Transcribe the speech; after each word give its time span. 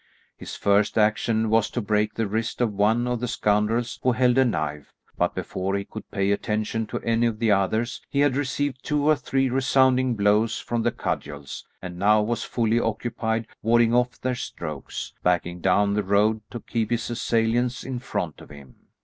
His 0.35 0.55
first 0.55 0.97
action 0.97 1.47
was 1.51 1.69
to 1.69 1.79
break 1.79 2.15
the 2.15 2.25
wrist 2.25 2.59
of 2.59 2.73
one 2.73 3.07
of 3.07 3.19
the 3.19 3.27
scoundrels 3.27 3.99
who 4.01 4.13
held 4.13 4.35
a 4.39 4.45
knife, 4.45 4.91
but 5.15 5.35
before 5.35 5.75
he 5.75 5.85
could 5.85 6.09
pay 6.09 6.31
attention 6.31 6.87
to 6.87 6.99
any 7.01 7.27
of 7.27 7.37
the 7.37 7.51
others 7.51 8.01
he 8.09 8.21
had 8.21 8.35
received 8.35 8.83
two 8.83 9.07
or 9.07 9.15
three 9.15 9.47
resounding 9.47 10.15
blows 10.15 10.57
from 10.59 10.81
the 10.81 10.91
cudgels, 10.91 11.67
and 11.83 11.99
now 11.99 12.19
was 12.23 12.43
fully 12.43 12.79
occupied 12.79 13.45
warding 13.61 13.93
off 13.93 14.19
their 14.19 14.33
strokes, 14.33 15.13
backing 15.21 15.59
down 15.61 15.93
the 15.93 16.01
road 16.01 16.41
to 16.49 16.59
keep 16.59 16.89
his 16.89 17.11
assailants 17.11 17.83
in 17.83 17.99
front 17.99 18.41
of 18.41 18.49
him. 18.49 18.77